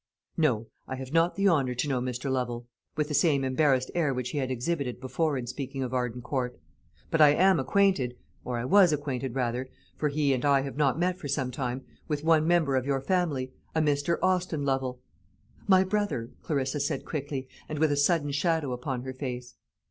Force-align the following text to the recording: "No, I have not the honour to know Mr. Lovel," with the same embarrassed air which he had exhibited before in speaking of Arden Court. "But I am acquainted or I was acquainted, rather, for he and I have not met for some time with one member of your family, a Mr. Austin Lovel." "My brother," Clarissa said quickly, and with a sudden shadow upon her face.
"No, 0.35 0.65
I 0.87 0.95
have 0.95 1.13
not 1.13 1.35
the 1.35 1.47
honour 1.47 1.75
to 1.75 1.87
know 1.87 2.01
Mr. 2.01 2.31
Lovel," 2.31 2.65
with 2.95 3.07
the 3.07 3.13
same 3.13 3.43
embarrassed 3.43 3.91
air 3.93 4.15
which 4.15 4.31
he 4.31 4.39
had 4.39 4.49
exhibited 4.49 4.99
before 4.99 5.37
in 5.37 5.45
speaking 5.45 5.83
of 5.83 5.93
Arden 5.93 6.23
Court. 6.23 6.59
"But 7.11 7.21
I 7.21 7.35
am 7.35 7.59
acquainted 7.59 8.17
or 8.43 8.57
I 8.57 8.65
was 8.65 8.91
acquainted, 8.91 9.35
rather, 9.35 9.69
for 9.95 10.09
he 10.09 10.33
and 10.33 10.43
I 10.43 10.61
have 10.61 10.75
not 10.75 10.97
met 10.97 11.19
for 11.19 11.27
some 11.27 11.51
time 11.51 11.85
with 12.07 12.23
one 12.23 12.47
member 12.47 12.75
of 12.75 12.87
your 12.87 12.99
family, 12.99 13.51
a 13.75 13.79
Mr. 13.79 14.17
Austin 14.23 14.65
Lovel." 14.65 15.01
"My 15.67 15.83
brother," 15.83 16.31
Clarissa 16.41 16.79
said 16.79 17.05
quickly, 17.05 17.47
and 17.69 17.77
with 17.77 17.91
a 17.91 17.95
sudden 17.95 18.31
shadow 18.31 18.71
upon 18.71 19.03
her 19.03 19.13
face. 19.13 19.53